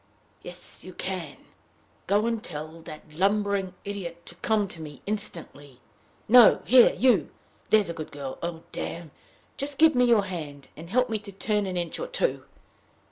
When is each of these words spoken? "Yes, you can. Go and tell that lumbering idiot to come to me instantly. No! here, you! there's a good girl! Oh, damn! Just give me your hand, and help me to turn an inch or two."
"Yes, 0.41 0.83
you 0.83 0.93
can. 0.95 1.37
Go 2.07 2.25
and 2.25 2.43
tell 2.43 2.81
that 2.81 3.13
lumbering 3.13 3.75
idiot 3.85 4.25
to 4.25 4.33
come 4.37 4.67
to 4.69 4.81
me 4.81 5.03
instantly. 5.05 5.79
No! 6.27 6.63
here, 6.65 6.91
you! 6.95 7.29
there's 7.69 7.91
a 7.91 7.93
good 7.93 8.11
girl! 8.11 8.39
Oh, 8.41 8.63
damn! 8.71 9.11
Just 9.57 9.77
give 9.77 9.93
me 9.93 10.05
your 10.05 10.25
hand, 10.25 10.69
and 10.75 10.89
help 10.89 11.07
me 11.11 11.19
to 11.19 11.31
turn 11.31 11.67
an 11.67 11.77
inch 11.77 11.99
or 11.99 12.07
two." 12.07 12.45